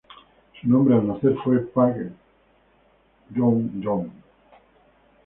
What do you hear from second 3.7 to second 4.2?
Jong.